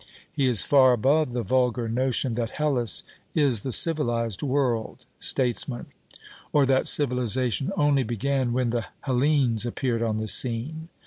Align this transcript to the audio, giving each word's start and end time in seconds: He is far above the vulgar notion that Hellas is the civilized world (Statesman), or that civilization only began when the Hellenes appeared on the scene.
He 0.31 0.47
is 0.49 0.63
far 0.63 0.93
above 0.93 1.31
the 1.31 1.43
vulgar 1.43 1.87
notion 1.87 2.33
that 2.33 2.57
Hellas 2.57 3.03
is 3.35 3.61
the 3.61 3.71
civilized 3.71 4.41
world 4.41 5.05
(Statesman), 5.19 5.85
or 6.51 6.65
that 6.65 6.87
civilization 6.87 7.71
only 7.77 8.01
began 8.01 8.51
when 8.51 8.71
the 8.71 8.85
Hellenes 9.01 9.63
appeared 9.63 10.01
on 10.01 10.17
the 10.17 10.27
scene. 10.27 10.89